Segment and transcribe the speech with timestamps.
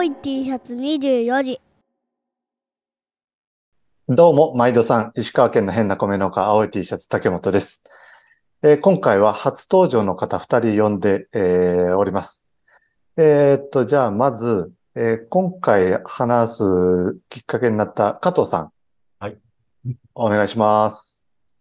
[0.00, 1.60] 青い T シャツ24時。
[4.08, 7.82] どうも、毎度さん、石川県の変な米農家、青い T シャツ竹本です。
[8.62, 12.46] えー今回は初登場の方2人呼んで、えーおります。
[13.18, 16.64] えーっと、じゃあ、まず、えー今回話す
[17.28, 18.72] きっかけになった加藤さん。
[19.18, 19.36] はい。
[20.14, 21.19] お願いします。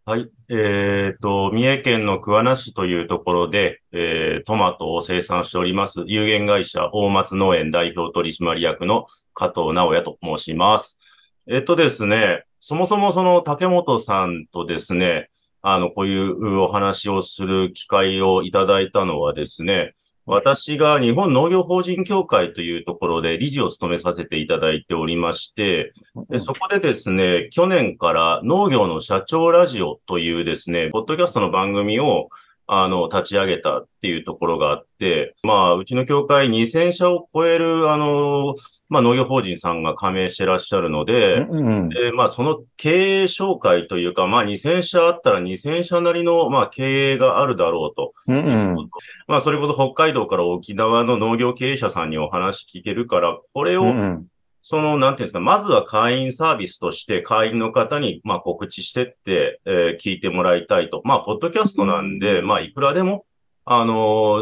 [0.09, 0.27] はい。
[0.49, 10.99] えっと、三重県の桑名市というところで、えートマトを生産しております、有限会社大松農園代表取締役の加藤直也と申します。
[11.47, 15.29] えっとですね、そもそもその竹本さんとですね、
[15.61, 19.93] あの、こういうお話をする機会をいただいたのはですね、
[20.31, 25.91] 私が日本農業法人協会というところで理事を務めさせていただいておりまして、
[26.29, 32.29] で、そこでですね、去年から農業の社長ラジオというですね、ポッドキャストの番組を、
[32.71, 38.53] あの、立ち上げたっていうところがあって、まあ、うちの協会2000社を超える、あの、
[38.89, 41.89] まあ、農業法人さんが加盟してらっしゃるので、うんうん。
[41.89, 48.13] で、まあ、その経営紹介というか、まあ、2000社あったら2000社なりの、まあ、経営があるだろうと。
[48.27, 48.89] うんうん。
[49.27, 54.25] まあ、それこそ北海道から沖縄の農業経営者さんにお話聞けるから、これを、うんうん
[54.61, 61.01] その、なんていうんですか、まずは会員サービスとして会員の方に、まあ、告知してって、えー聞いてもらいたいと。
[61.05, 63.25] まあ、ポッドキャストなんで、まあ、いくらでも、
[63.65, 63.93] あの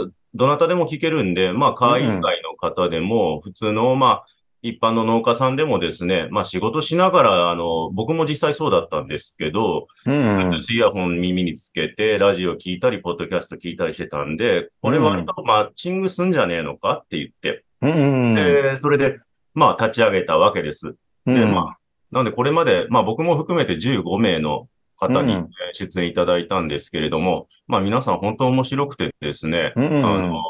[0.08, 4.26] ーどなたでも聞けるんで、まあ、会員会の方でも、普通の、まあ、
[4.62, 10.38] 一般の農家さんでもですね、まあ、仕事しながら、あの、僕も実際そうだったんですけど、うん。
[10.38, 18.36] うんイヤホン耳につけて、ラジオ聞いたり、ポッドキャスト聞いたりしてたんで、これ割とマッチングすんじゃねえのかって言って、うんうん。
[18.36, 19.20] で、それで、
[19.58, 20.96] まあ、立ち上げたわけです。
[21.26, 21.52] で、うん。
[21.52, 21.78] まあ、
[22.12, 25.36] なんでこれまで、まあ僕も含めて15名の方に
[25.74, 30.44] 出演いただいたんですけれども、まあ皆さん本当面白くてですね、うんうんあの、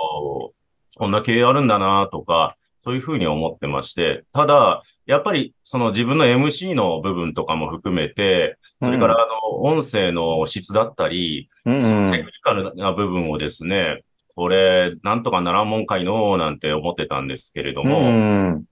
[0.97, 11.85] こんな経営あるんだなとか、そういうふうに思ってまして、ただ、やっぱりその自分の MC の部分とかも含めて、それからあの、音声の質だったり、うんうん。
[11.85, 14.03] そのテクニカルな部分をですね、
[14.35, 18.65] これ、なんとかならんもんかいのーなんて思ってたんですけれども、うん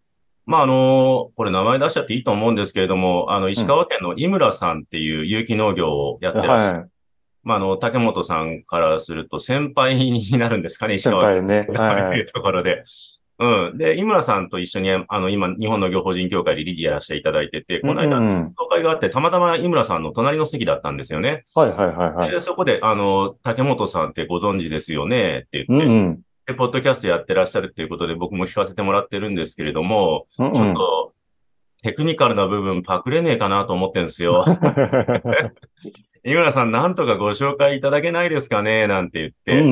[0.45, 6.79] まあ、あの、これ名前出しちゃっていいと思うんですけれども、あの、石川県の井村さんっていう有機農業をやってらっしゃる。
[6.79, 6.85] は
[7.44, 10.95] まあ、あの、竹本さんからすると先輩になるんですかね、い。
[10.97, 11.66] 石川先輩ね。
[11.69, 12.19] 県とはい。
[12.19, 12.83] いうところで。
[13.38, 13.78] うん。
[13.78, 21.44] で、井村さんと一緒に、あの、今、日本農業法人協会で理事やらせていただいてて、この間、うんうん紹介があって、たまたま井村さんの隣の席だったんですよね。
[21.53, 22.31] はいはいはいはい。
[22.31, 31.13] で、そこで、あの、竹本さんってご存知ですよねってうん言って、うんで、ポッドキャストやってらっしゃるっていうことで僕も聞かせてもらってるんですけれども、うんうんちょっと、
[31.83, 34.44] テクニカルな部分パクれねえかなと思ってんですよ。
[36.23, 38.88] 井村さん、なんとかご紹介いただけないですかね？
[38.88, 39.61] なんて言って。
[39.61, 39.63] う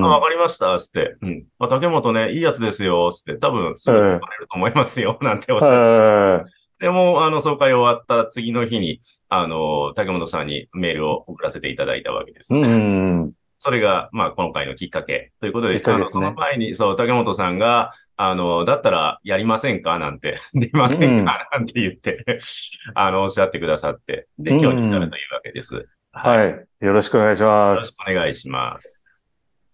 [0.00, 1.16] んあ、わかりましたつって。
[1.22, 1.44] うん。
[1.58, 3.38] あ、竹本ね、いいやつですよつって。
[3.38, 5.16] 多分、すぐ使われると思いますよ。
[5.22, 5.74] なんておっしゃって。
[5.74, 6.44] は
[6.80, 9.00] でも、あの、総会終わった次の日に、
[9.30, 12.54] あの、竹本さんにメールを送らせていただいたわけです。
[12.54, 12.60] い。
[12.60, 13.32] うん。
[13.64, 22.24] それが、まあ、今回のきっかけということで、ですねあの、その前に、そう、竹本さんが、あの、だったらやりませんかなんて、できませんかなんて言って、
[22.96, 25.86] あの、おっしゃってくださって、で、うん今日に至るというわけです。
[26.10, 26.52] はい。
[26.52, 26.66] はい。
[26.80, 28.04] よろしくお願いしまよろしす。
[28.04, 29.04] くお願いします。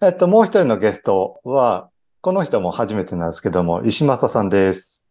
[0.02, 1.88] えっと、もう一人のゲストは、
[2.20, 5.08] この人も初めてなんですけども、石正さんです。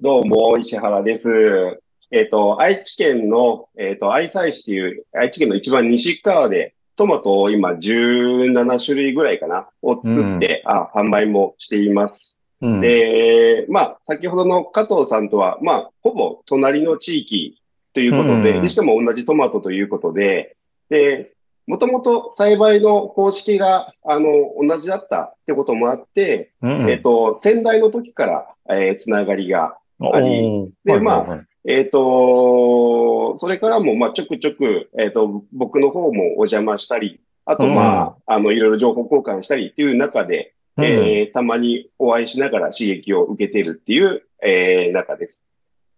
[0.00, 1.78] どうも、石原です。
[2.10, 12.42] えっ、と、愛知県の、えっ、と、愛西市っていう、愛知県の一番西側で、トマトを今17種類ぐらいかな、を作って、あ、販売もしています。
[12.60, 12.80] うん。
[12.82, 17.62] で、まあ、先ほどの加藤さんとは、まあ、ほぼ隣の地域
[17.94, 20.56] ということで、うんでしかも同じトマトということで、
[20.90, 21.24] で、
[21.66, 24.28] もともと栽培の方式が、あの、
[24.60, 29.78] 同じだったってこともあって、うんえっ、と、先代の時から、えーつながりが
[30.12, 45.42] ありでまあはいはいはいえっ、と、それからも、まあ、ちょくちょく、えっ、と、僕の方もお邪魔したり、あと、まあ、あの、いろいろ情報交換したりっていう中で、うんえーたまにお会いしながら刺激を受けているっていう、えー中です。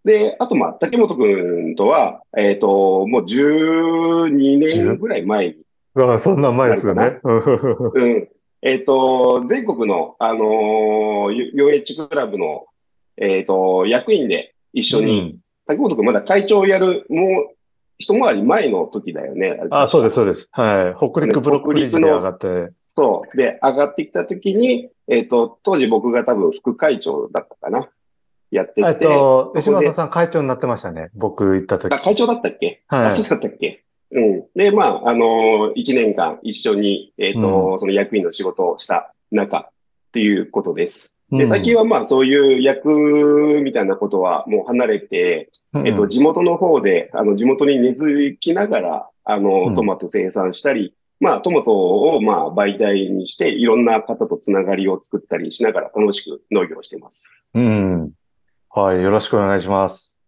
[0.05, 5.57] で、あと、まあ、竹本くんとは、えっ、と、もう12年ぐらい前に、
[5.95, 7.21] うわ、そんな前ですよね。
[7.23, 8.29] うん。
[8.63, 12.65] えっ、と、全国の、あのー、よ養地クラブの、
[13.17, 15.37] えっ、と、役員で一緒に、
[15.73, 17.55] 竹本くんまだ会長をやる、もう、
[17.99, 19.61] 一回り前の時だよね。
[19.71, 20.49] あ、そうです、そうです。
[20.51, 20.97] はい。
[20.97, 22.73] 北陸ブロックリージで上がって。
[22.87, 23.37] そう。
[23.37, 27.89] で、上がってきた時に、えっ、と、当時僕が多分副会長だったかな。
[28.51, 28.81] やってて。
[28.83, 31.11] えっと、石そこで正さん会長になってましたね。
[31.15, 31.97] 僕行った時、。
[31.97, 34.45] 会長だったっけはいあ、そうだったっけうん。
[34.55, 39.71] で、まあ、あのー一年間一緒に、えっ、と、その役員の仕事をした中っ
[40.13, 41.17] ていうことです。
[41.39, 57.47] で、最近はまあそういう役みたいなことはもう離れて、うん、えっと、地元の方で、あの、地元に根付きながら、あうんの、トマト生産したり、まあ、トマトをまあ媒体にして、いろんな方とつながりを作ったりしながら楽しく農業をしています。
[57.55, 58.11] うん。
[58.69, 59.03] はい。
[59.03, 60.21] よろしくお願いします。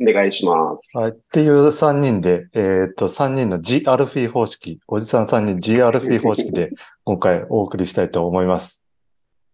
[0.00, 0.96] お願いします。
[0.96, 1.10] はい。
[1.10, 6.70] っていう3人で、えっと、3人の G アルフィー方式、おじさん3人 G アルフィー方式で
[7.04, 8.81] 今回お送りしたいと思います。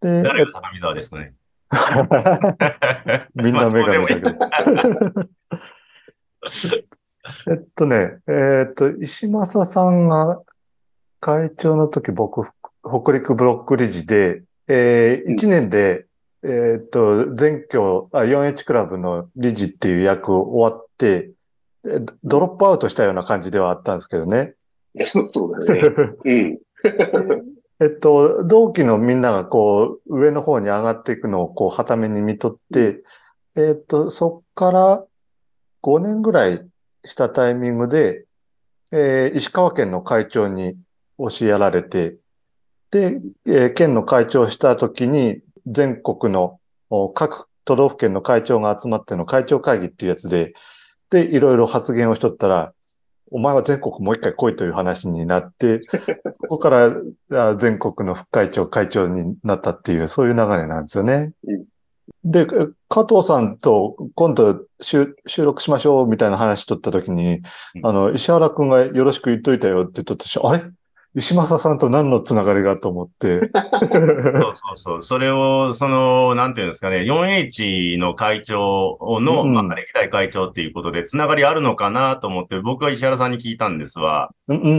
[0.00, 1.34] で、誰が高見沢ですかね。
[3.34, 4.30] みんなメガネだけど。
[7.50, 10.40] えっとね、えっと、石正さんが
[11.20, 12.48] 会長の時、僕、
[12.82, 16.06] 北陸ブロック理事で、えー、1年で、
[16.42, 21.32] えっと、全教、あ、4H クラブの理事っていう役を終わって、
[21.84, 24.54] えドロップアウトしたような感じではあったんですけどね。
[25.00, 25.80] そ うそうだね。
[26.24, 26.58] うん。
[27.80, 33.02] えっと、同期のみんながこう、上の方に上がっていくのをこう、はために見とって、
[33.56, 35.06] えっと、そっから
[35.82, 36.68] 5年ぐらい
[37.04, 38.24] したタイミングで、
[38.90, 40.76] えー石川県の会長に
[41.18, 42.16] 教えられて、
[42.90, 46.58] で、えー県の会長をした時に、全国の
[46.90, 50.54] お各都道府県の会長が集まっての会長会議っていうやつで、
[51.10, 52.72] で、いろいろ発言をしとったら、
[53.30, 55.80] お前は全国もう一回来いという話になって、
[56.34, 56.90] そこから
[57.32, 61.32] あ全国の副会長、会長になったっていう、そういう流れなんですよね。
[61.46, 61.64] うん。
[62.24, 62.46] で、
[62.88, 67.42] 加藤さんと今度収収録しましょうみたいな話しとった時に、
[67.76, 67.86] うん。
[67.86, 70.62] あの、石原くんがよろしく言っといたよって言っとったし、あれ？
[71.14, 73.40] 石正さんと何のつながりがと思って。
[73.40, 73.50] そう
[74.54, 75.02] そうそう。
[75.02, 84.30] それを、その、なんていうんですかね、4H の会長の、うんまあ、歴代会長っていうことで、つながりあるのかなと思って、僕は石原さんに聞いたんですわ。
[84.48, 84.72] うんう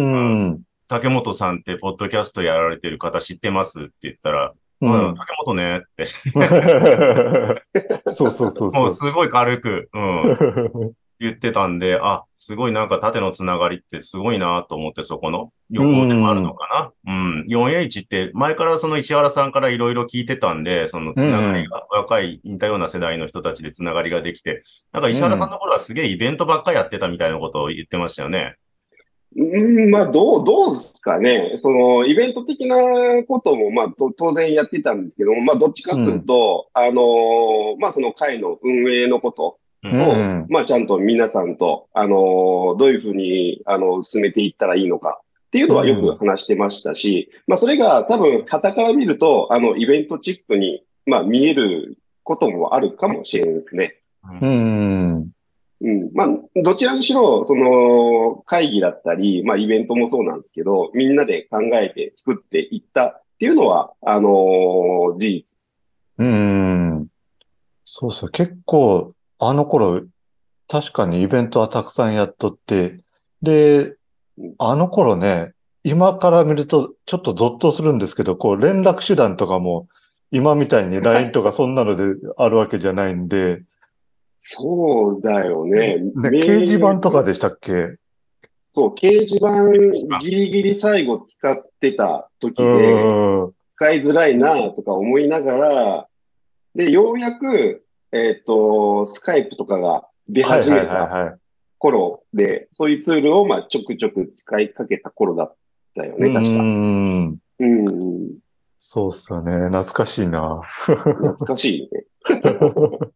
[0.52, 5.16] ん竹本さんって、ポッドキャストやられてる方知ってますって言ったら、ううん、ん。
[5.16, 6.06] 竹本ねって、
[8.12, 8.92] そうそうそうもそうう。
[8.92, 17.14] すごい軽く、うん、 言ってたんで、あ、すごいなんか縦のつながりってすごいなと思って、そこの横でもあるのかな。
[17.14, 17.46] うん。
[17.50, 24.62] 4H って前からその石原さんからいろいろ聞いてたんで、そのつながりが、若い似たような世代の人たちでつながりができて、
[24.94, 28.56] なんか石原さんの頃はすげえイベントばっかりやってたみたいなことを言ってましたよね。
[29.36, 31.56] うん、まあ、どう、どうですかね。
[31.60, 32.78] その、イベント的な
[33.28, 39.88] ことも、まあ、と当然やってたんですけども、まあ、どっちかというと、あのーまあ、その会の運営のことう。
[39.90, 53.96] うんを、んまあ、ちゃんと皆さんと、あのーどういうふうに、あの、進めていったらいいのかっていうのはよく話してましたし、まあ、それが多分、旗から見ると、あの、イベントチックに、まあ、見えることもあるかもしれないですね。
[54.42, 55.32] うん。
[55.82, 56.12] うん。
[56.14, 56.30] まあ、
[56.62, 65.82] どちらにしろ、その、会議だったり、まあ、イベントもそうなんですけど、みんなで考えて作っていったっていうのは、あのー事実です。
[66.18, 67.08] うん。
[67.84, 68.30] そうそう。
[68.30, 70.04] 結構、あの頃、
[70.68, 73.00] 確かにイベントはたくさんやっとって、
[73.42, 73.96] で、
[74.58, 75.54] あの頃ね、
[75.84, 79.88] 今から見るとちょっとゾッとするんですけど、こう連絡手段とかも
[80.30, 83.64] 今みたいに LINE とかそんなのであるわけじゃないんで、
[84.40, 86.00] そうだよね。
[86.16, 87.96] で、メール掲示板とかでしたっけ？
[88.72, 93.52] そう、掲示板ギリギリ最後使ってた時うで、ん。
[93.76, 96.08] 使いづらいなとか思いながら、
[96.76, 101.38] で、ようやく、えっと、スカイプとかが出はいはい始めたはいはい。
[101.78, 105.56] 頃で、そういうツールをまあちょくちょく使いかけた頃だっ
[105.96, 106.52] たよね、確か。
[106.52, 107.38] うん。
[107.60, 108.38] うん、
[108.78, 109.68] そうっすよね。
[109.68, 110.62] 懐かしいな。
[110.64, 112.06] 懐かしいね。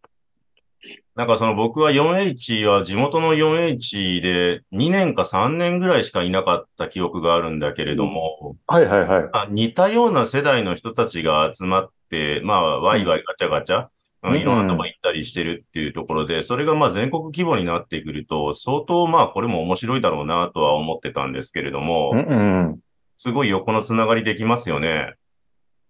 [1.16, 9.30] なんかその僕は 4H は地元の 4H で2年か3年ぐらいしかいなかった記憶があるんだけれども、はいはいはい。
[9.32, 13.88] あ似たような世代の人たちが集まって、まあ、ワイワイガチャガチャ、
[14.24, 22.36] うんいろんなとこ行ったりしてるっていうところで、それがまあ全国規模になってくると、相当まあこれも面白いだろうなとは思ってたんですけれどもう、んう
[22.74, 22.80] ん。
[23.18, 25.16] すごい横のつながりできますよね。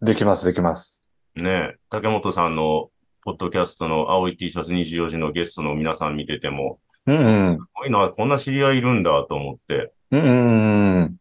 [0.02, 1.08] できますできます。
[1.36, 2.90] ね竹本さんの
[3.24, 7.60] ポッドキャストの青い T シャツ24時のゲストの皆さん見てても、うんうんす。
[7.74, 9.94] ごいな、こんな知り合いいるんだと思って。
[10.12, 11.16] うんうんうん。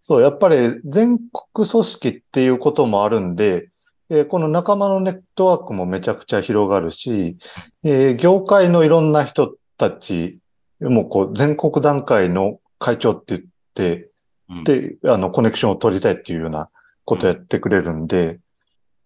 [0.00, 1.18] そう、やっぱり全
[1.54, 3.70] 国組織っていうこともあるんで、
[4.10, 7.36] えーこの仲間のネットワークもめちゃくちゃ広がるし、
[7.84, 10.38] えー業界のいろんな人たち
[10.80, 13.42] もこう全国段階の会長って言っ
[13.74, 14.08] て、
[14.48, 16.68] うんで、あの、コネクションを取りたいっていうような
[17.04, 18.40] ことやってくれるんで、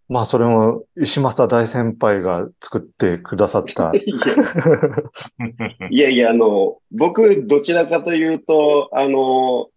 [0.09, 3.93] まあ、それも石正大先輩が作ってくださった。
[3.95, 4.05] い
[5.89, 9.69] や いやいや、あの、僕、どちらかというと、あの、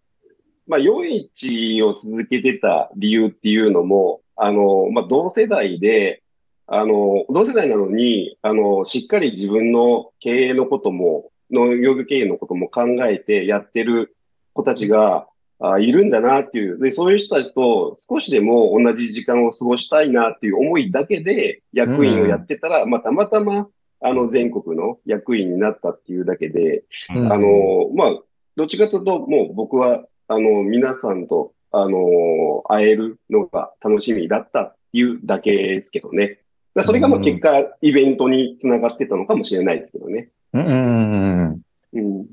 [0.66, 6.22] まあ、41を続けてた理由っていうのも、あの、まあ、同世代で、
[6.66, 14.16] あの、同世代なのに、あの、しっかり自分の経営のことも、農業経営のことも考えてやってる
[14.54, 15.26] 子たちが、
[15.62, 16.78] あいるんだなっていう。
[16.78, 23.68] で、そういう人たちと少しでも同じ時間を過ごしたいなっていう思いだけで役員をやってたら、まあ、たまたま、
[24.00, 28.18] あの、全国の役員になったっていうだけで、うんあの、まあ、
[28.56, 36.38] どっちかというと、もう僕は、あの、皆さんと、あの、会えるのが楽しみだったっていうだけですけどね。
[36.84, 40.30] それがまあうん結果、イベントにつながってたのかもしれないですけどね。
[40.52, 41.60] うんうん。
[41.92, 42.26] うん。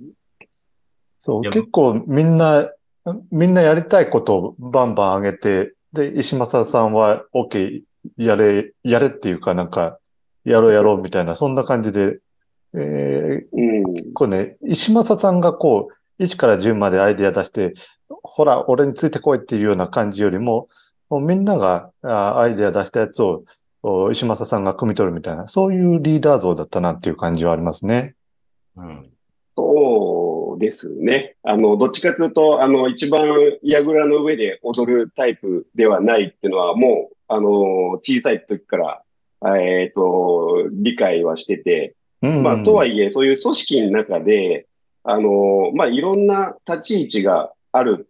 [1.17, 2.69] そう、結構みんな、
[3.31, 7.81] みんなやりたいことをバンバン上げて、で、石正さんは OK、
[8.17, 9.99] やれ、やれっていうかなんか、
[10.43, 12.19] やろうやろうみたいな、そんな感じで、
[12.73, 12.77] え
[13.51, 13.85] うん。
[13.85, 15.89] ー、こうね、石正さんがこ
[16.19, 17.73] う、1から10までアイデア出して、
[18.09, 20.69] ほら、俺についてこいっていうような感じよりも、
[21.09, 23.43] もうみんながあアイデア出したやつを、
[23.83, 28.15] お石正さんが汲み取るみたいな、そういうリーダー像だったなっていう感じはありますね。
[28.75, 29.09] うん。
[29.57, 31.35] そうですね。
[31.43, 33.27] あの、どっちかというと、あの、一番
[33.63, 37.49] 櫓の上で踊るタイプではないっていうのは、もう、あの、
[38.01, 39.03] 小さい時から、
[39.59, 42.43] えっと、理解はしてて、うん。
[42.43, 44.67] まあ、とはいえ、そういう組織の中で、
[45.03, 48.09] あの、まあ、いろんな立ち位置がある。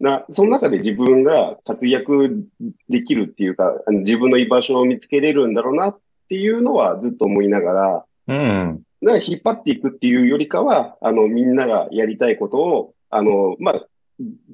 [0.00, 2.46] な、その中で自分が活躍
[2.88, 5.98] できるっていうか、自分の居場所を見つけれるんだろうなっ
[6.28, 8.82] ていうのはずっと思いながら、うん。
[9.02, 13.86] だから引っ張っていくっていうよりかは、あの、みんながやりたいことを、あの、まあ、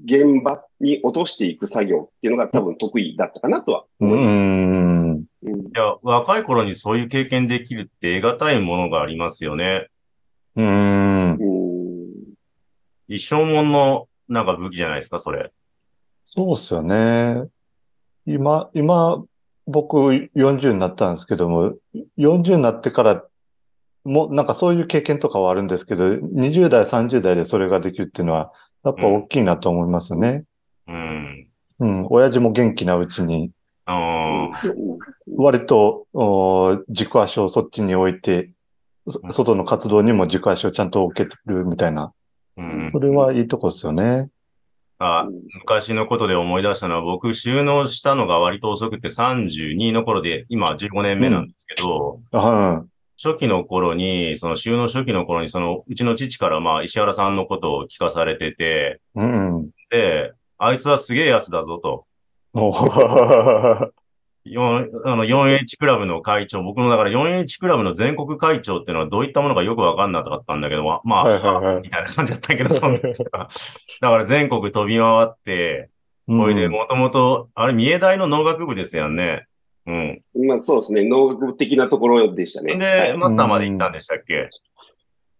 [0.04, 4.42] 現場に落としていく作業っていうのが多分得意だったかなとはう思います。
[4.42, 5.10] ん。
[5.10, 9.88] うんいや、若い頃にそういう経験できるって得難いものがありますよね。
[10.56, 11.30] うん。
[11.32, 11.66] うん
[13.08, 15.52] 一生もんのなんか武器じゃないですか、それ。
[16.24, 17.44] そうっすよね。
[18.26, 19.24] 今、今、
[19.66, 21.74] 僕40になったんですけども、
[22.18, 23.24] 40になってから、
[24.04, 28.52] もうなんかそういう経験とかはあるんですけど、20代、30代でそれができるっていうのは、
[28.84, 30.44] やっぱ大きいなと思いますね。
[30.86, 31.48] うん。
[31.80, 32.06] うん。
[32.10, 33.50] 親父も元気なうちに、
[35.36, 38.50] 割と、お軸足をそっちに置いて、
[39.30, 42.12] 外の活動にも軸足をちゃんと置けるみたいな。
[42.56, 42.88] うん。
[42.90, 44.30] それはいいとこですよね。
[44.98, 45.28] あ、
[45.62, 52.84] 昔のことで思い出したのは、僕、収納したのが割と遅くて32の頃で、今15年目なんですけど、は
[53.22, 59.20] 初期の頃に、その収納初期の頃に、その、うちの父から、まあ、石原さんのことを聞かされてて、い。
[59.20, 59.70] うん。
[59.90, 62.06] で、あいつはすげえやつだぞと。
[64.56, 73.48] おー4あの 4H クラブの会長、僕のだから 4H クラブの全国会長っていうのはどういったものかよくわかんなかったんだけど、まあ、まあ、はいはいはいみたいな感じだったけど、その時は
[74.00, 75.90] だから全国飛び回って、
[76.26, 79.46] ほいで、もともと、あれ、三重大の農学部ですよね。
[79.86, 80.22] うん。
[80.46, 81.04] まあそうですね。
[81.04, 82.76] 農学部的なところでしたね。
[82.76, 84.48] で、はい、いマスターまで行ったんでしたっけ？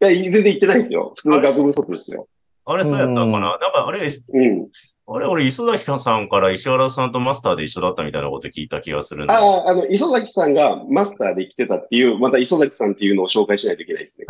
[0.00, 1.12] や、全然行ってないですよ。
[1.16, 2.28] 普通の学部卒ですよ。
[2.64, 4.68] あれ、そうやったのかうんななんか、あれ、うん。
[5.08, 9.30] あれ、俺、磯崎さんから石原さんとマスターで一緒だったみたいなこと聞いた気がする。
[9.30, 14.26] ああ、あの、磯崎さんがマスターで来てたっていう、また磯崎さんっていうのを紹介しないといけないですね。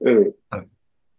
[0.00, 0.32] うん。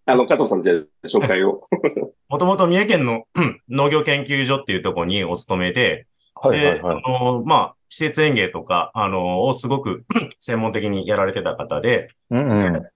[0.05, 0.77] あの、加藤さんじゃあ
[1.07, 1.61] 紹介を。
[2.27, 6.07] もともと三重県のうん農業研究所っていうところにお勤めで、
[6.43, 7.03] で、はいはいはい。
[7.05, 10.03] あの、まあ、施設園芸とか、あの、をすごく
[10.39, 12.89] 専門的にやられてた方で、うんうん。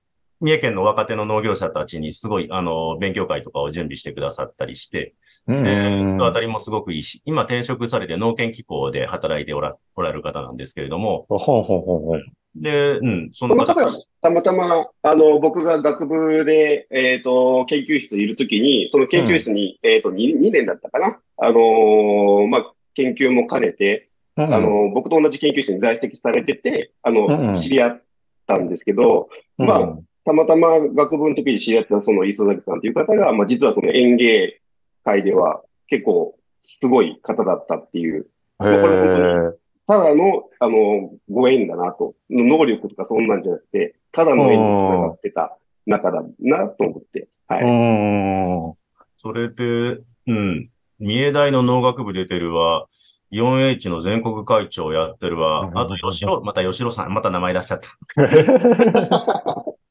[0.44, 5.16] 三重県の若手の農業者たちにすごい、あの、勉強会とかを準備してくださったりして、
[5.48, 6.22] うんで、うん。
[6.22, 12.26] あたりもすごくいいし、今転職されて農研機構で働いておら、おられる方なんですけれども、ほうほうほうほう。
[12.56, 21.20] で、うん、そその方がの方が、たまたま、あの、僕が学部で、えっ、と、研究室にいるときに、その研究室に、えっ、と2、2年だったかな？
[21.38, 27.54] あのーまあ、研究も兼ねて、うんあの、僕と同じ研究室に在籍されてて、あの、うんうん。
[27.54, 28.02] 知り合っ
[28.46, 34.62] たんですけど、まあたまたま学部の時に知り合ったその磯崎さんという方が、まあ、実はその園芸
[35.04, 38.28] 界では結構すごい方だったっていう、
[38.60, 39.64] うん、へえ。
[39.86, 42.16] ただの、あの、ご縁だなと。
[42.30, 47.28] 能力とかそんなんじゃなくて、ただの縁につながってた仲だなと思って。
[47.48, 47.64] はい。
[47.66, 48.74] うん。
[49.18, 52.88] それで、うん、三重大の農学部出てるわ、
[53.34, 57.80] 4H の全国会長やってるわ、あと吉郎、また吉郎さん、また名前出しちゃっ
[58.16, 59.66] た。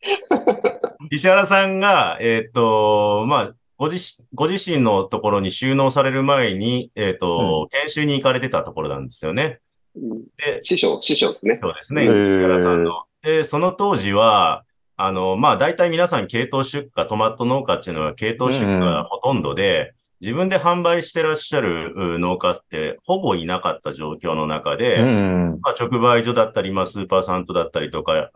[1.13, 9.59] 石原さんが、えっ、と、まあ、ご自身、ご自身のところに収納される前に、えっ、と、研修に行かれてたところなんですよね。
[9.95, 11.59] うんで、師匠、師匠ですね。
[11.63, 13.05] そうですね、石原さんの。
[13.21, 14.65] で、その当時は、
[14.97, 19.93] あの、まあ、大体皆さん系統出荷、トマト農家っていうのは系統出荷がほとんどで、
[20.23, 25.59] 自分で販売してらっしゃるう農家ってほぼいなかった状況の中で、うん。
[25.61, 28.31] まあ、直売所だったり、まあ、スーパーサントだったりとか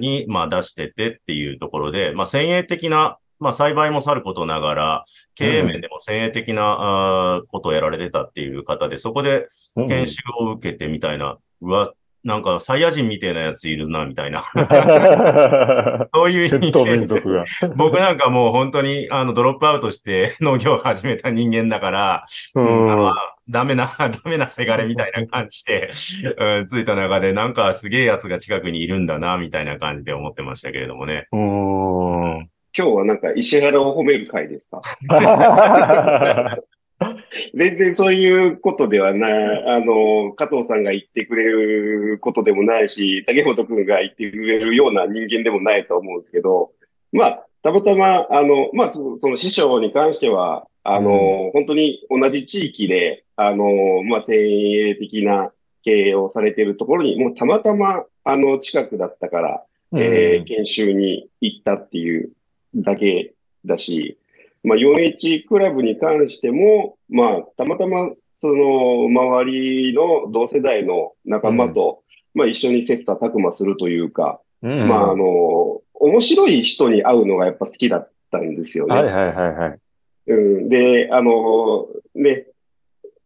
[0.00, 11.92] に、まあ、出しててっていうところで、まあ、先鋭的な、まあ、栽培もさることながら、経営面でも先鋭的な、あーことをやられてたっていう方で、そこでうん研修を受けてみたいな、うわ、
[12.26, 14.42] なんか、サイヤ人みたいなやついるな、みたいな。
[16.12, 17.44] そういう意味で、族が。
[17.76, 22.24] 僕なんかもう本当に、あの、ドロップアウトして農業を始めた人間だから、
[22.56, 22.86] うん。
[23.04, 25.92] まあダメな、 ダメなせがれみたいな感じで、
[26.36, 31.28] うん、ついた中で、なんかすげえやつが近くにいるんだな、みたいな感じで思ってましたけれどもね。
[31.30, 32.48] うん。
[32.76, 34.82] 今日はなんか石原を褒める回ですか？
[37.54, 46.72] 全然そういうことではない、あの、加藤さんが言ってくれることでもないし、竹本くんが言ってくれるような人間でもないと思うんですけど、
[47.12, 55.52] まあ、たまたま、あの、まあ、そその師匠に関しては、あの、本当に同じ地域で、あの、まあ、先鋭的な
[55.84, 62.30] 経営をされているところに、もうたまたま、あの、近くだったから、えー研修に行ったっていう
[62.74, 63.34] だけ
[63.64, 64.18] だし、
[64.66, 72.02] まあ、4H クラブに関しても、まあ、たまたま、その、周りの同世代の仲間と、
[72.34, 78.94] まあ、一緒に切磋琢磨するというか、うんまあ、あの、面白い人に会うのがやっぱ好きだったんですよね。
[78.96, 79.80] はいはいはいはい。
[80.26, 82.46] うん、で、あの、ね、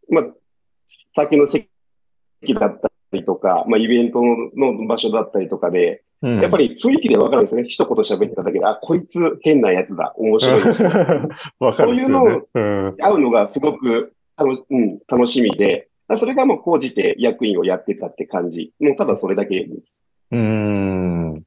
[0.09, 0.27] まあ、
[1.15, 1.67] 先の席
[2.53, 7.63] だったりとか、まあ、イベントのの場所だったりとかで、うんやっぱり雰囲気でわかるんですね。
[7.67, 10.61] 一言喋っただけで、あ、こいつ変なやつだ、面白い。
[11.59, 12.41] わかるっすよね。
[12.53, 12.95] うん。
[12.97, 18.71] 会うのがすごく楽し,、うん、楽しみで、それがもう講じて役員をやってたって感じ。
[18.79, 20.03] もうただそれだけです。
[20.31, 21.43] うーん。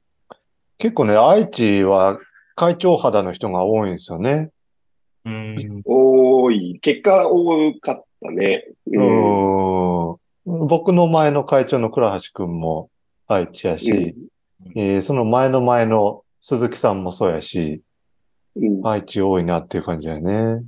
[0.79, 2.19] 結構ね、愛知は
[2.57, 4.51] 会長肌の人が多いんですよね。
[5.25, 5.83] うん。
[5.85, 6.79] 多い。
[6.81, 8.67] 結果多かったね。
[8.87, 10.57] ううん。
[10.57, 10.67] ん。
[10.67, 12.91] 僕の前の会長の倉橋くんも
[13.27, 14.15] 愛知やし、
[14.75, 17.83] えーその前の前の鈴木さんもそうやし、
[18.57, 20.63] うんうん愛知多いなっていう感じだよね。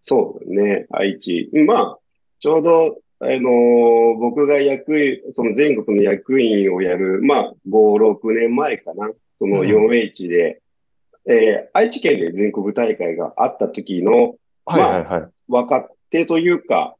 [0.00, 1.50] そうだね、愛知。
[1.66, 1.98] まあ、
[2.38, 9.10] ちょうど、あのー僕が役員、その全国の役員をやる、まあ、5、6年前かな。
[9.38, 10.60] そのうん 4H で、
[11.26, 15.28] えー愛知県で全国大会があった時のはいはいはい。
[15.48, 16.94] 若手というか、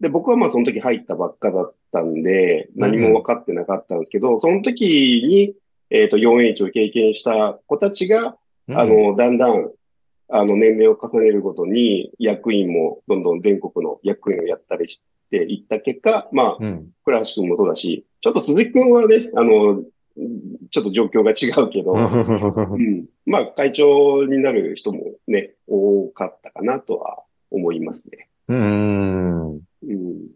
[0.00, 4.84] で、僕はまあその時入ったばっかだったんで、何も分かってなかったんですけど、その時
[5.26, 5.54] に、
[5.90, 8.36] えっと、4H を経験した子たちが、
[8.68, 9.70] うんあ、の、だんだん、
[10.28, 16.90] あの、年齢を重ねるごとに、役員もどんどん全国の役員をやったりしていった結果、まあ、うん。
[17.04, 19.84] 倉橋君もそうだし、ちょっと鈴木君はね、あの、
[20.70, 23.06] ちょっと状況が違うけど、 うん。
[23.26, 28.28] まあ、会長になる人もね、多かったかなとは思いますね。
[28.48, 29.50] うーん。
[29.50, 29.58] う
[29.92, 30.28] ん。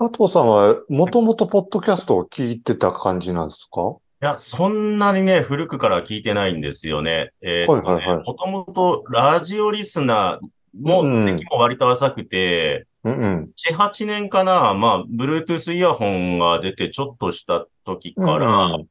[0.00, 3.96] 加藤さんはもともとポッドキャストを聞いてた感じなんですか？
[4.22, 7.32] いや、そんなにね、古くから聞いてないんですよね。
[7.42, 13.50] えーねはいはいはいもともとラジオリスナーも、うん歴も割と浅くて、うんうん。
[13.70, 18.86] 7、8年かな、まあ、Bluetooth イヤホンが出てちょっとした時から、うん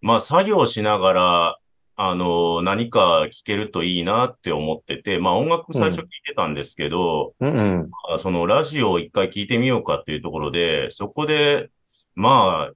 [0.00, 1.58] まあ、作業しながら、
[1.96, 7.90] あの、何か聴けるといいなって思ってて、まあ、音楽最初聴いてたんですけど、うんうん。
[8.08, 11.70] まあそのラジオを一回聞いてみようかっていうところで、そこで、
[12.14, 12.72] まあ、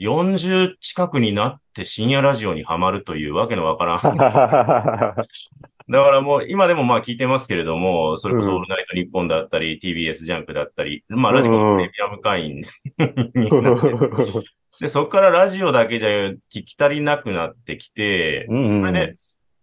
[0.00, 3.98] 40近くになって深夜ラジオにはまるというわけのわからん。
[5.88, 12.62] だからもう今でもまあ聞いてますけれども、それこそうんオールナイトニッポンだったり、TBS ジャンクだったり、まあラジコのプレミアム会員に
[13.62, 13.94] なって
[14.80, 19.16] で、そこからラジオだけじゃ聞き足りなくなってきて、うんうんそれで、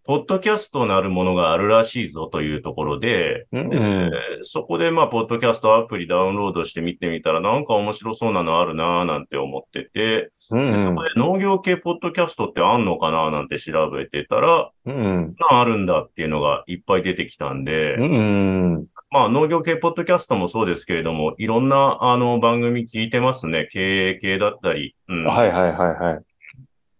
[0.05, 4.11] ポッドキャストなるものがあるらしいぞというところで、うんでうん。
[4.41, 23.67] そこでまあ、ポッドキャストアプリダウンロードして見てみたら、なんか面白そうなのあるなぁなんて思ってて、うん農業系ポッドキャストってあんのかななんて調べてたら、うんなあるんだっていうのがいっぱい出てきたんで、うんうんまあ農業系ポッドキャストもそうですけれども、いろんなあの番組聞いてますね。
[23.71, 24.95] 経営系だったり。
[25.07, 25.27] うん。
[25.27, 26.23] はいはいはいはい。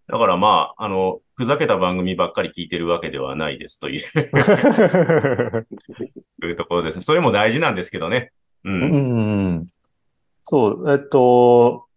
[0.08, 4.00] だからまあ、あの、ふざけた番組ばっかり聞いてるわけではないですという
[6.46, 7.02] いうところですね。
[7.02, 8.32] それも大事なんですけどね。
[8.64, 8.70] う。
[8.70, 9.68] うんん。
[10.44, 11.88] そう、えっと、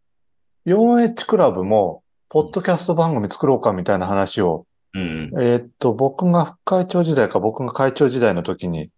[0.64, 5.30] 4H クラブも、ポッドキャスト番組作ろうかみたいな話を、うん。
[5.38, 8.88] えっと、僕が副会長時代か僕が会長時代の時に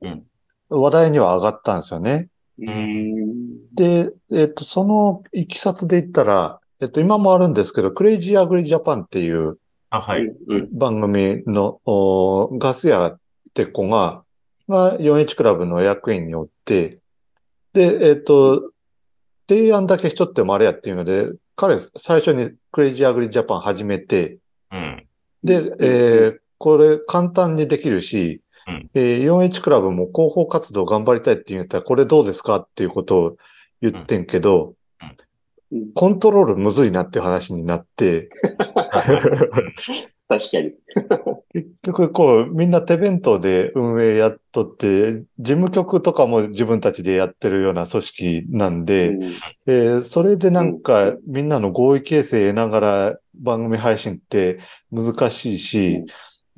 [0.00, 0.22] うん、
[0.68, 2.28] 話題には上がったんですよね。
[2.58, 3.74] うん。
[3.74, 9.58] で、えっと、そのいきさつで言ったら、えっと、今もあるんですけど、クレイジーアグリジャパンっていう
[9.90, 10.22] あ、はい。
[10.22, 10.68] うん。
[10.76, 13.20] 番組のおガス屋っ
[13.54, 14.22] て子が、
[14.68, 16.98] が 4H クラブの役員におって、
[17.72, 18.72] で、えっ、と、
[19.48, 24.38] 提案だけしとってもあれやっていうので、彼最初にクレイジーアグリジャパン始めて、
[24.70, 25.06] うん。
[25.42, 28.90] で、えーこれ簡単にできるし、うん。
[28.94, 33.36] えー 4H クラブも広報活動頑張りたいって言ったら、これどうですかっていうことを
[33.80, 34.74] 言ってんけど、
[35.70, 35.92] うん。
[35.94, 38.30] コントロールむずいなっていう話になって、
[40.28, 40.72] 確かに。
[41.54, 49.22] 結局こう、みんな手弁当で運営やっとって、事務局とかも自分たちでやってるような組織なんで、うん。
[49.66, 54.58] えーそれでなんかみんなの合意形成得ながら番組配信って
[54.90, 56.04] 難しいし、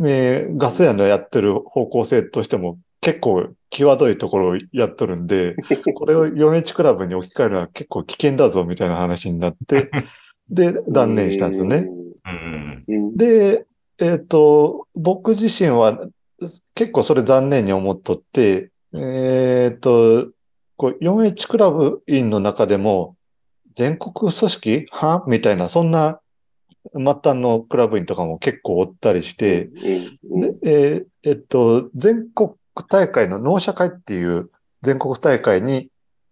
[0.06, 5.56] えーガス屋のやってる方向性としても結構際どいところをやっとるんで、
[5.94, 9.90] これを 4H クラブに置き換えるのは結構危険だぞみたいな話になって、
[10.50, 11.88] で、断念したんですよね。
[13.14, 13.66] で、
[14.00, 16.00] えっ、と、僕自身は
[16.74, 20.28] 結構それ残念に思っとって、えっ、と、
[20.76, 23.14] こう 4H クラブ員の中でも
[23.74, 26.19] 全国組織はみたいな、そんな
[26.94, 29.70] 末端のクラブ員とかも結構おったりして、
[30.64, 32.52] えーえっと、全国
[32.88, 34.50] 大会の納社会っていう
[34.82, 35.88] 全国大会に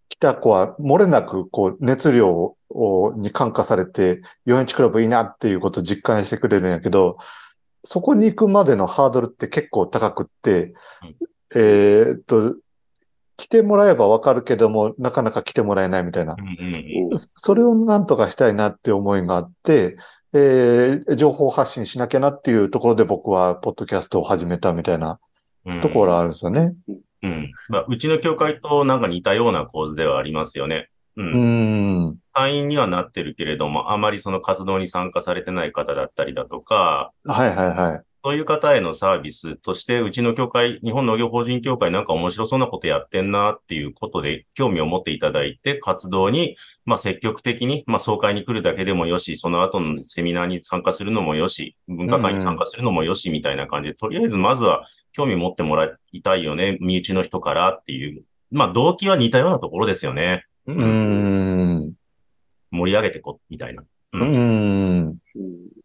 [0.09, 7.19] 来た子は漏れなくこう熱量をに感化されて 4H クラブいいなっていうことを実感してくれるんやけど、
[7.85, 10.75] そこに行くまでのハードルって結構高くって、
[11.55, 12.57] えーっと、
[13.39, 16.35] 来てもらえばわかるけども、なかなか来てもらえないみたいな。
[16.37, 16.49] うん。
[17.13, 19.97] うんそれをなんとかしたいなって思いがあって、
[20.35, 25.19] えー情報発信しなきゃなっていうところで僕はポッドキャストを始めたみたいな
[25.65, 25.81] うん。
[25.81, 26.75] ところあるんですよね。
[27.23, 27.53] うん。
[27.71, 30.91] まあ、うちの教会となんか似たような構図ではありますよね。
[31.17, 31.23] う。
[31.23, 32.17] うんん。
[32.33, 38.03] 会員にはなってるけれども、あまりその活動に参加されてない方だったりだとか、はいはいはい。
[38.25, 58.25] そういう方へのサービスとして、うちの協会、日本農業法人協会なんか面白そうなことやってんなっていうことで興味を持っていただいて、活動に、まあ積極的に、まあ総会に来るだけでもよし、その後のセミナーに参加するのもよし、文化会に参加するのもよし、みたいな感じで、とりあえずまずは興味持ってもらいたいよね、身内の人からっていう。
[58.51, 60.45] まあ動機は似たようなところですよね。
[60.67, 61.93] うん。
[62.73, 63.83] 盛り上げてこ、みたいな。
[63.83, 64.19] う。
[64.19, 65.19] うんん。
[65.37, 65.78] うん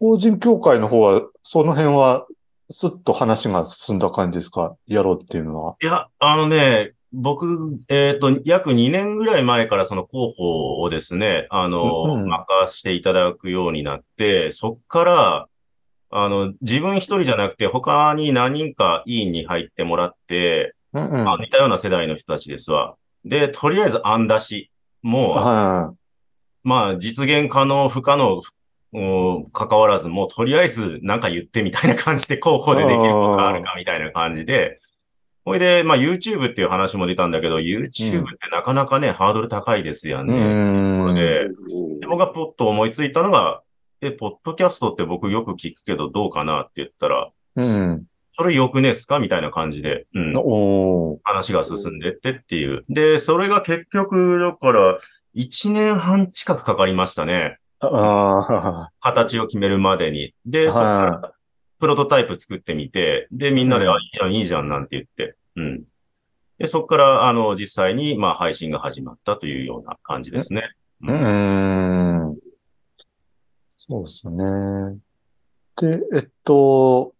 [0.00, 2.26] 法人協会の方は、その辺は、
[2.70, 4.76] すっと話が進んだ感じですか？
[4.86, 5.76] やろうっていうのは。
[5.82, 12.44] いや、あのね、僕、えっと、約2年ぐらい前からその広報をですね、あの、うんうん任
[12.78, 15.46] していただくようになって、そっから、
[16.10, 21.24] あの、自分一人じゃなくて他に何人か委員に入ってもらって、うんうん。
[21.24, 22.96] まあ、似たような世代の人たちですわ。
[23.24, 24.70] で、とりあえず案出し。
[25.02, 25.94] もう、は
[26.64, 28.40] まあ、実現可能、不可能、うん
[28.92, 34.78] 関わらず、もうとりあえずなんか言ってみたいな感じで広報でできることがあるかみたいな感じで、
[35.44, 40.24] ほいで、まあ YouTube っていう話も出たんだけど、YouTube ってなかなかね、ハードル高いですよ。
[40.24, 40.34] ね。
[40.34, 41.14] でうん
[42.00, 43.62] で僕がポッと思いついたのが、
[44.00, 48.04] え、ポッドキャストって僕よく聞くけどどうかなって言ったら、うん。
[48.36, 50.36] それよくねっすかみたいな感じで、うん。
[50.36, 51.18] お。
[51.24, 52.84] 話が進んでってっていう。
[52.88, 54.98] で、それが結局、だから、
[55.34, 57.58] 1年半近くかかりましたね。
[57.80, 60.34] あ 形を決めるまでに。
[60.44, 60.80] で、そ
[61.78, 65.36] プロトタイプ作ってみて、で、みんなで、うんあ、いいじゃん、いいじゃん、なんて言って。
[65.56, 65.84] うん。
[66.58, 70.72] で、そこから、あの、実際に、まあ、配信が始まったというような感じですね。
[71.06, 71.12] あ。
[71.12, 71.14] う
[72.32, 72.38] ん。
[73.76, 74.98] そうですね。
[75.76, 77.14] で、えっと、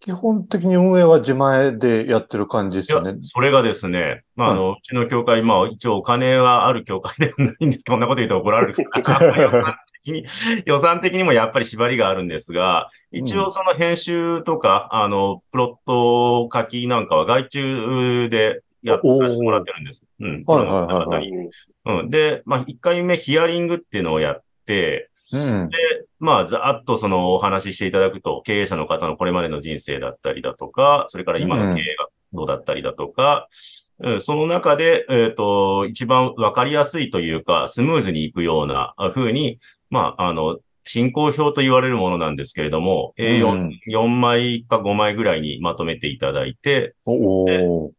[0.00, 10.24] 基本的に運営は自前でやってる感じですよね。、それがですね、まあ、あの、うちの教会、まあ、一応お金はある教会ではないんですけど、こんなこと言うと怒られるから、 予算的に、
[10.64, 20.06] 予算的にもやっぱり縛りがあるんですが、一応その編集とか、あの、プロット書きなんかは外注でやってもらってるんです。
[20.18, 20.44] うん。
[20.46, 21.50] はいはいはいはい
[21.84, 22.10] うん。
[22.10, 25.68] で、まあ、一回目ヒアリングっていうのをやって、うん。
[25.68, 25.76] で、
[26.18, 39.58] まあ、ざーっとそのお話ししていただくと、経営者の方のこれまでの人生だったりだとか、それから今の経営がどうだったりだとか、うんその中で、えっ、と、一番わかりやすいというか、スムーズにいくような風に、
[39.90, 46.94] まあ、あの、進行表と言われるものなんですけれども、うん A4、4枚か5枚ぐらいにまとめていただいて。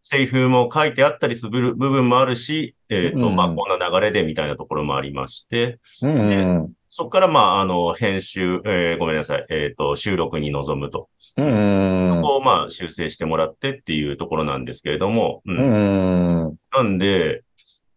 [0.01, 6.73] セリフも書いてあったりする部分もあるし、えっ、と、うんまあ、こんな流れでみたいなところもありまして、うん。
[6.93, 11.09] そこから、まあ、あの、編集、えーごめんなさい、えっ、と、収録に臨むと。
[11.37, 12.21] うん。
[12.21, 15.57] ここを、まあ、修正してもらってっていうところなんですけれども、うん。
[15.57, 16.55] うん。
[16.73, 17.43] なんで、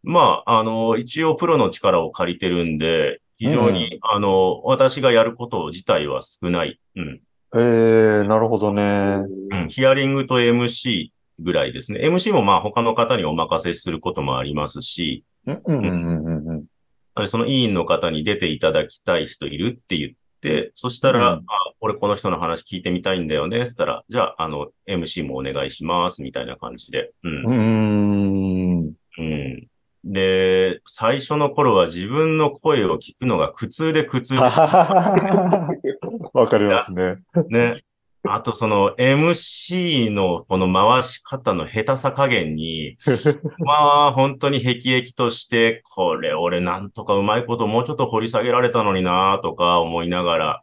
[0.04, 6.78] まあ、あの、一応プロの力を借りてるんで、非常に、あの、私がやること自体は少ない。
[6.94, 7.20] うん。
[7.56, 9.24] ええなるほどね。
[9.50, 9.68] うん。
[9.70, 11.08] ヒアリングと MC
[11.40, 11.98] ぐらいですね。
[12.00, 16.64] MC もまあ他の方にお任せすることもありますし、うんうんうんうん
[17.26, 27.12] その委員の方に出ていただきたい人いるって言って、そしたら、うんあ、俺この人の話聞いてみたいんだよね、つったら、じゃあ、あの、MC もお願いします、みたいな感じで。
[27.22, 27.48] うんう。
[27.48, 27.52] ー
[28.88, 28.92] ん。
[29.18, 29.68] うん。
[30.04, 34.62] で、最初の頃は自分の声を聞くのが苦痛で苦痛でした
[36.34, 37.16] わかりますね。
[37.48, 37.84] ね。
[38.28, 42.96] あとその MC のこの回し方の下手さ加減に、
[43.60, 50.60] まあ本当に辟易として、これ俺なんとかうまいこともうちょっと掘り下げられたのになとか思いながら。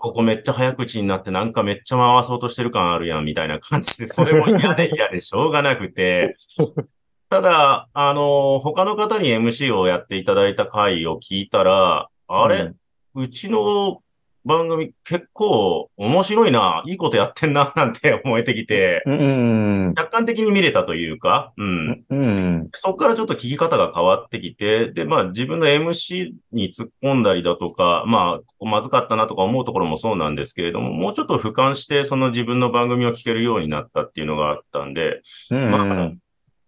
[0.00, 6.36] ここめっちゃ早口になってなんかめっちゃ回そうとしてる感あるやんみたいな感じで、 それも嫌で嫌でしょうがなくて、
[7.28, 12.72] ただ、あの、他の方に MC をやっていただいた回を聞いたら、あれ、
[13.16, 14.03] うちの
[14.44, 19.18] 番組結構面白いな、いいことやってんな、 なんて思えてきて、うん。
[19.18, 19.94] うん。
[19.94, 22.04] 客観的に見れたというか、うん。
[22.10, 22.68] うん。
[22.74, 35.70] そこからちょっと聞き方が変わってきて、で、まあ自分の MC に突っ込んだりだとか、まあ、まずかったなとか思うところもそうなんですけれども、もうちょっと俯瞰してその自分の番組を聞けるようになったっていうのがあったんで、うん。
[35.70, 36.12] まあ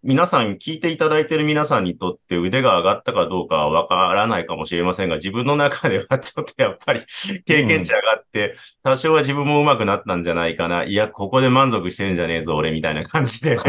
[0.03, 7.01] 皆さん、聞いていただいている皆さんにとって腕が上がったかどうかはわからないかもしれませんが、自分の中ではちょっとやっぱり
[7.45, 10.83] 経験値上がって、多少は自分も上手くなったんじゃないかな。
[10.83, 13.57] いや、ここで満足してるんじゃねえぞ、俺、みたいな感じで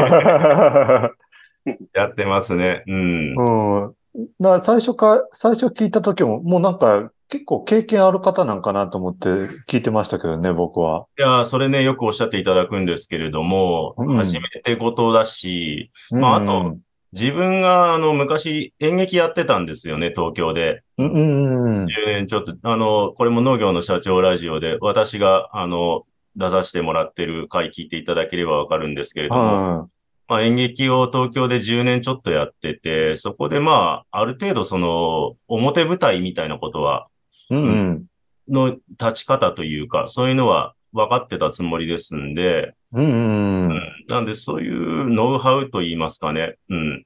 [1.94, 2.84] やってますね。
[2.86, 3.34] うん。
[3.34, 3.94] うん。
[4.38, 9.28] な、最初か、最初聞いた時も、もうなんか、結構経験ある方なんかなと思って
[9.68, 11.06] 聞いてましたけどね、僕は。
[11.18, 16.80] いや、それね、よくおっしゃっていただくんですけれども、うん初めて事だし、まああとうん
[17.12, 20.82] 自分が、あの、昔演劇やってたんですよね、東京で。
[20.98, 26.04] うん、うん、10年ちょっと、あの、これも農業の社長ラジオで、私が、あの、
[26.36, 29.88] 出させてもらってる回聞いていただければわかるんですけれども、は
[30.28, 37.08] まあ演劇を東京で10年ちょっとやってて、そこでまあ、ある程度その、表舞台みたいなことは、
[37.50, 43.92] の立ち方というか、そういうのは分かってたつもりですんで、うん、うん。
[44.08, 47.04] なんでそういうノウハウと言いますかね、うん、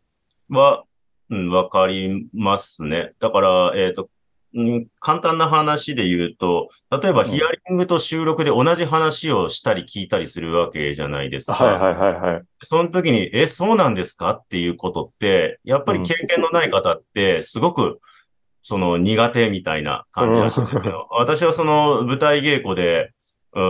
[0.50, 0.84] は、
[1.30, 3.12] うん、わかりますね。
[3.18, 4.08] だから、えっ、と、
[4.54, 11.54] うん、簡単な話で言うと、例えばうんヒアリングと収録で同じ話をしたり聞いたりするわけじゃないですか。
[11.54, 12.42] はい、はい、はい、はい。
[12.62, 14.32] その時に、え、そうなんですか？
[14.32, 17.98] っていうことって、やっぱり経験のない方って、すごく、
[18.62, 23.12] その苦手みたいな感じなんですけど、 私はその舞台稽古で、
[23.54, 23.62] うん、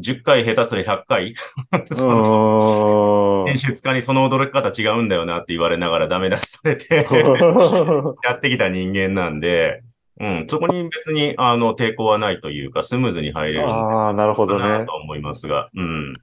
[0.00, 1.34] 10回下手すり100回、
[1.92, 7.04] そのう演出家にその驚き方違うんだよなって言われながらダメ出しされて、ん。
[8.24, 9.82] やってきた人間なんで、
[10.20, 14.84] うん、そこに別に、あの、抵抗はないというか、スムーズに入れるんああ、なるほどね。
[14.84, 14.96] と。
[14.96, 16.14] 思いますが、うん。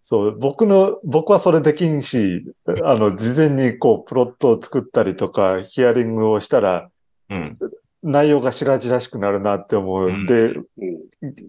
[0.00, 2.44] そう、僕の、僕はそれできんし、
[2.84, 6.90] あの、事前にこう、プロットを作ったりとか、ヒアリングをしたら、
[7.30, 7.58] うん。
[8.02, 10.08] 内容が白々しくなるなって思う。
[10.08, 10.64] うんで、うん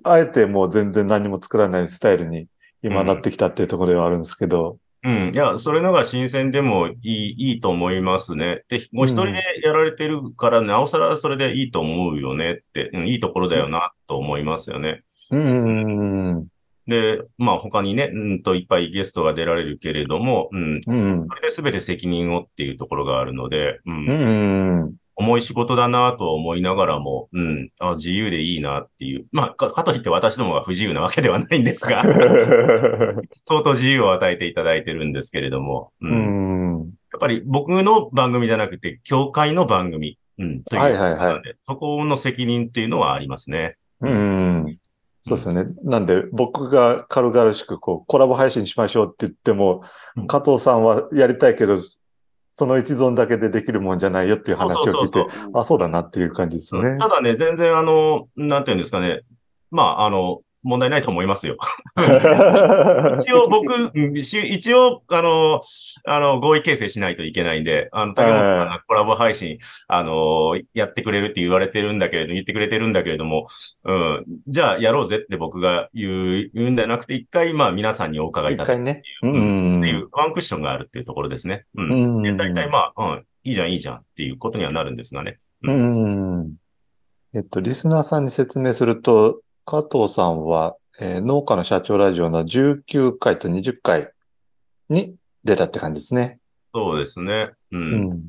[0.04, 2.48] あえてもう全然何も作らないスタイルに
[2.82, 4.78] 今なってきたっていうところではあるんですけど。
[5.04, 5.32] うん。
[5.34, 8.64] いや、それのが新鮮でもいい、いいと思いますね。
[8.70, 15.04] で、ご一人でやられてるから、なおさらそれでいいと思うよねって、うん、いいところだよな、と思いますよね。
[15.32, 16.48] うん。
[16.88, 20.82] で、まあ他にね、うんといっぱいゲストが出られるけれども、うん。
[20.88, 21.28] うん。
[21.28, 24.08] それで全て責任をっていうところがあるので、うん。
[24.08, 24.14] う
[24.86, 24.96] ん。
[25.16, 27.72] 重い仕事だなとは思いながらも、うん。
[27.80, 29.26] あ、自由でいいなっていう。
[29.32, 32.04] まあ、か、かといって私どもが不自由なわけではないんですが、
[33.44, 36.08] 相当自由を与えていただいてるんですけれども、う。
[36.08, 36.80] うんん。
[37.14, 43.78] やっぱり僕の番組じゃなくて、協会の番組、うん、というはいはいはいそこの責任っていうのはありますね。
[44.02, 44.78] うん。
[45.22, 45.66] そうですよね。
[45.84, 49.82] なんで、僕が軽々しくこう、コラボ配信しましょうって言っても
[50.18, 51.80] うん、加藤さんはやりたいけど、
[52.58, 56.98] その一存だけでできるもんじゃないよっていう話を聞いてそうそう、あ、そうだなっていう感じですね。
[57.00, 59.22] ただね、全然あの、なんていうんですかね。
[59.72, 61.58] まあ、あの、問題ないと思いますよ。
[63.22, 65.62] 一応僕、一応、あの、
[66.06, 73.46] あの、合意形成しないといけないんで、あの、竹本さんがコラボ配信、あの、やってくれるって言われてるんだけれど、言ってくれてるんだけれども、
[73.84, 79.04] うん、じゃあやろうぜって僕が言う、言うんじゃなくて、一回、まあ皆さんにお伺いいただく一回ね。
[79.22, 79.82] ううんん。
[79.82, 81.66] っていうワンクッションがあるっていうところですね。
[81.76, 81.84] う。
[81.84, 85.38] うん大体まあ、うん、いいじゃん、いいじゃんっていうことにはなるんですがね。
[85.62, 86.56] うん。
[87.34, 94.12] えっと、リスナーさんに説明すると、加藤さんは、えー農家の社長ラジオの19回と20回
[94.90, 96.40] に出たって感じですね。
[96.74, 97.50] そうですね。
[97.72, 97.78] う。
[97.78, 98.24] うんん。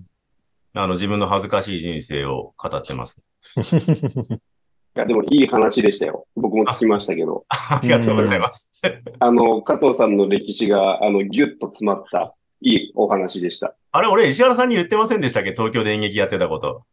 [0.73, 3.23] あの、自分の恥ずかしい人生を語ってます。
[3.57, 6.27] いや、でもいい話でしたよ。
[6.37, 7.45] 僕も聞きましたけど。
[7.51, 8.73] ありがとうございます。
[9.19, 13.77] あの、加藤さんの歴史が、あの、ぎゅっと詰まった、いいお話でした。
[13.93, 15.53] あれ、俺、石原さんに言ってませんでしたっけ？
[15.53, 16.85] 東京で演劇やってたこと。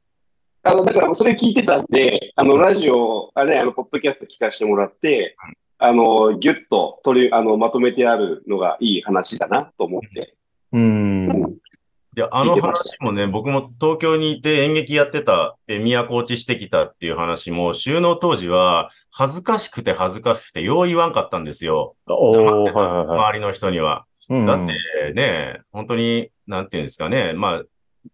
[0.64, 5.36] あの、だから、それ聞いてたんで、あの、ラジオ、あれ、あの、ポッドキャスト聞かせてもらって、
[5.78, 10.36] あの、ぎゅっと取り、あの、まとめてあるのがいい話だなと思って。
[10.72, 11.58] うん。
[12.16, 21.96] いや、あの話もね、僕も東京にいて演劇やってた、え、都落ちしてきたっていう話も、収納当時は、恥ずかしくて恥ずかしくて、よう言わんかったんですよ。
[22.08, 23.18] おー、はいはいはい。
[23.18, 24.06] 周りの人には。
[24.30, 27.64] うんだってね、本当に、なんていうんですかね、まあ、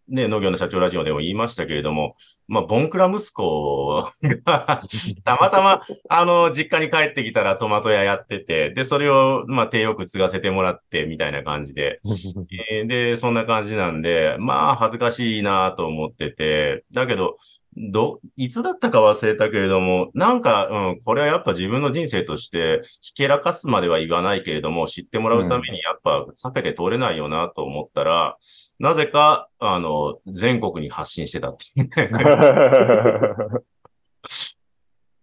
[0.09, 2.15] ね、農業の社長ラジオでも言いましたけれども、
[2.47, 4.03] まあ、ボンクラ息子
[4.45, 4.79] が
[5.23, 11.99] たまたま、あの、実家に帰ってきたらトマト屋やってて、で、それを、まあ、手よく継がせてもらって、みたいな感じで、
[12.71, 17.37] えーで、そんな感じなんで、まあ、恥ずかしいなと思ってて、だけど、
[17.79, 28.37] ど、いつだったか忘れたけれども、なんか、うん、これはやっぱ自分の人生として、ひけらかすまでは言わないけれども、知ってもらうためにやっぱ避けて通れないよなと思ったら、
[28.79, 33.61] なぜか、あの、全国に発信してたっていうね。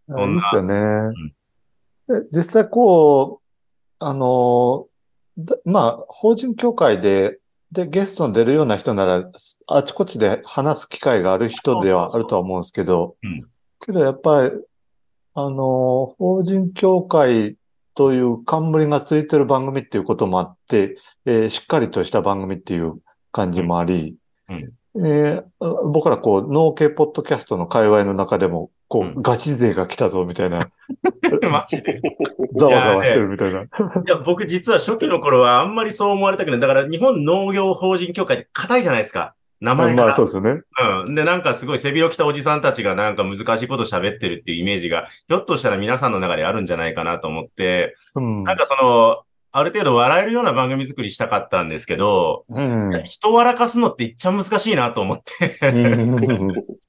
[0.09, 1.13] そんないいっすよね。
[2.11, 3.47] え実際こう、
[3.99, 4.87] あの、
[5.37, 7.39] だまあ、法人協会で、
[7.73, 9.31] で、ゲストに出るような人なら、
[9.67, 13.43] あちこちで話す機会がある人ではあるとは思うんですけどうん、
[13.85, 14.51] けどやっぱり、
[15.35, 17.57] あの、法人協会
[17.95, 23.01] という冠がついてる番組っていうこともあって、えーしっかりとした番組っていう
[23.33, 24.17] 感じもあり、
[24.49, 25.07] うん。
[25.07, 30.71] えー僕らこう、農系ポッドキャストの界隈の中でも、こうガチ勢が来たぞみたいな、
[31.51, 32.01] マジで。
[32.57, 33.63] ざわざわしてるみたいな。
[33.63, 33.67] い
[34.07, 36.61] や、僕実は初期の頃はあんまりそう思われたくない。
[36.61, 39.35] だから日本農業法人協会って硬いじゃないですか。
[39.61, 40.07] 名前から。
[40.09, 40.61] まあそうですよね。
[41.07, 41.15] うん。
[41.15, 48.45] で、なんかすごい背広着たおじさんたちがなんか難しいこと喋ってるっていうイメージが、ひょっとしたら皆さんの中であるんじゃないかなと思って、うん。
[48.45, 49.23] なんかその、
[49.53, 53.03] ある程度笑えるような番組作りしたかったんですけど、うん。
[53.05, 55.59] 人笑かすのっていっちゃ難しいなと思って。
[55.63, 56.53] うん。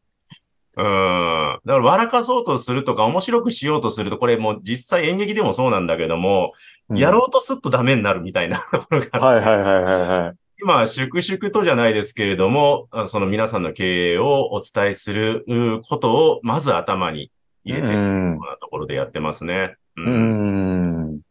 [0.84, 6.54] だから笑かそうとするとか面白くしようとすると、これもう実際演劇でもそうなんだけども、
[6.94, 10.34] やろうとするとダメになるみたいな ところがあってはいはいはいはいはい。
[10.60, 17.32] 今、粛々とじゃないですけれども、あその皆さんの経営をお伝えするうことを、まず頭に
[17.64, 19.76] 入れていくよううんなところでやってますね。
[19.96, 21.22] ううんん。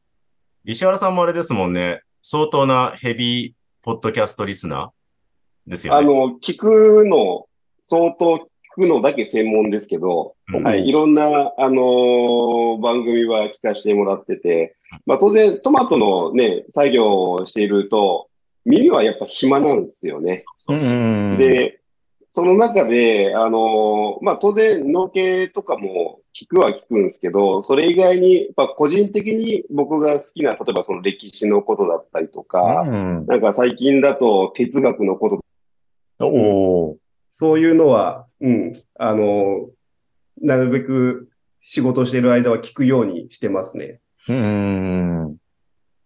[0.65, 2.03] 石原さんもあれですもんね。
[2.23, 5.99] 相当なヘビーポッドキャストリスナーですよね。
[6.01, 7.47] あの、聞くの、
[7.79, 8.41] 相当聞
[8.77, 18.29] くのだけ専門ですけど、うんはい、いろんな、あのー番組は聞かせてもらってて、まあ当然トマトのね、作業をしていると、
[18.67, 20.45] 耳はやっぱ暇なんですよね。
[20.57, 21.39] そうそううん。
[21.39, 21.81] で、
[22.33, 33.27] その中で、あのーまあ当然農系とかも聞くは聞くんですけど、それ以外に、やっぱ個人的に僕が好きな、例えばその歴史のことだったりとか、うん。
[33.27, 35.41] なんか最近だと哲学のこと
[36.27, 36.97] おー。
[37.31, 39.71] そういうのは、うん、あの、
[40.41, 41.29] なるべく
[41.61, 44.01] 仕事してる間は聞くようにしてますね。
[44.29, 45.37] うん。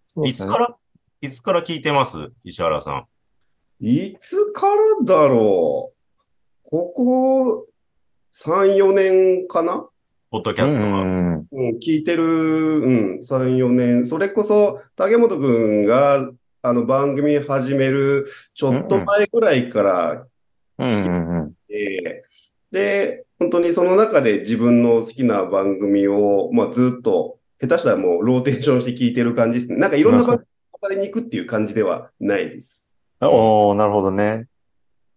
[0.07, 0.77] そうねいつから、
[1.21, 2.17] いつから聞いてます？
[2.45, 3.07] 石原さん。
[3.81, 7.67] いつからだろうここ
[8.35, 9.89] 3、4年かな？
[10.31, 11.03] ポッドキャストは。
[11.03, 11.47] うん。
[11.51, 14.07] うん、聞いてる、うん、3、4年。
[14.07, 16.31] それこそ、竹本くんが、
[16.63, 20.27] あの、番組始めるちょっと前ぐらいから
[20.79, 21.55] うん。
[21.87, 22.05] うん。
[22.05, 22.25] で、
[22.73, 29.79] で、本当にその中で自分の好きな番組を、まあ、ずっと、下手したらもうローテーションして聞いてる感じですね。
[29.79, 30.47] なんかいろんな番組
[30.81, 32.89] 語りに行くっていう感じではないです。
[33.21, 34.47] おー、なるほどね。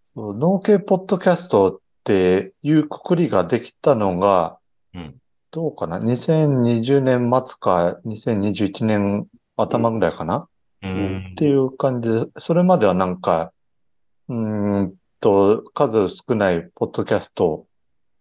[0.03, 4.57] そう、農系ポッドキャストっていうくくりができたのが、
[4.93, 5.15] うん
[5.51, 10.47] どうかな ?2020 年末か2021年頭ぐらいかな、
[10.81, 13.53] うんっていう感じで、それまではなんか、
[14.29, 14.35] うー
[14.85, 17.65] んと、数少ないポッドキャスト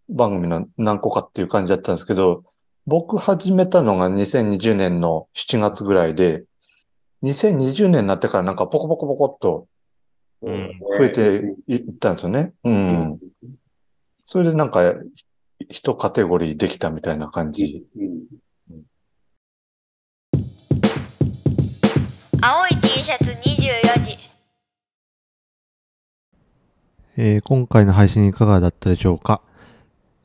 [0.09, 2.45] 番組の何個かっていう感じだったんですけど、
[2.87, 6.45] 僕始めたのが2020年の7月ぐらいで、
[7.23, 9.67] 2020年になってからなんかポコポコポコっと
[10.41, 12.53] うん増えていったんですよね。
[12.63, 13.19] うん。
[14.23, 14.93] それでなんか、
[15.69, 17.85] 一カテゴリーできたみたいな感じ。
[17.97, 18.23] うん
[22.45, 23.42] 青い T シャツ24
[27.15, 29.41] えー今回の配信いかがだったでしょうか、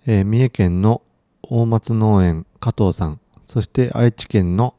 [0.07, 1.03] えー三重県の
[1.43, 4.75] 大松農園加藤さん、そして愛知県の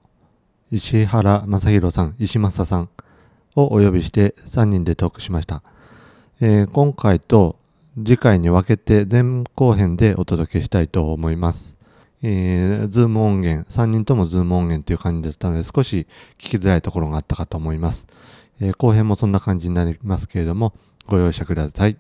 [0.72, 2.90] 石原正宏さん、石正さん
[3.56, 5.62] をお呼びして3人でトークしました。
[6.42, 7.58] えー今回と
[7.96, 11.78] 次回に分けて前後編でお届けしたいと思います。
[12.24, 16.08] えー、ズーム音源、3人ともズーム音源という感じだったので、少し
[16.40, 18.08] 聞きづらいところがあったかと思います。
[18.62, 20.74] えー後編もそんな感じになりますけれども、
[21.10, 21.98] ご容赦ください。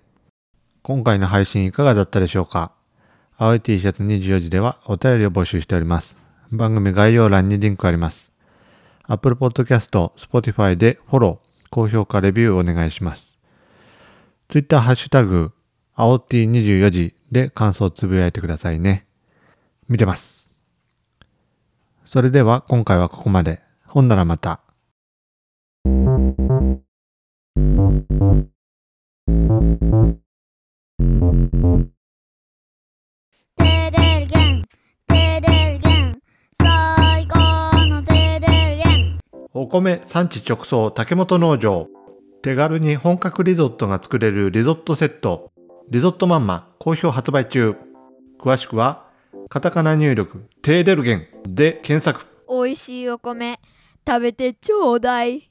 [0.83, 2.71] 今回の配信いかがだったでしょうか？
[3.37, 6.15] 青い T シャツ24時ではお便りを募集しております。
[6.51, 8.31] 番組概要欄にリンクあります。
[9.05, 13.39] Apple Podcast、Spotify でフォロー、高評価、レビューお願いします。
[14.47, 15.53] Twitter ハッシュタグ、
[15.95, 19.07] 青 T24 時で感想をつぶやいてくださいね。
[19.87, 20.51] 見てます。
[22.05, 23.61] それでは今回はここまで。
[23.85, 24.61] ほんならまた。
[39.51, 41.87] お米産地直送竹本農場。
[42.41, 45.51] 手軽に本格リゾットが作れるリゾットセット。
[45.89, 47.75] リゾットマンマ好評発売中。
[48.39, 49.05] 詳しくは
[49.49, 52.25] カタカナ入力テーデルゲンで検索。
[52.47, 53.59] 美味しいお米
[54.07, 55.48] 食べてちょうだい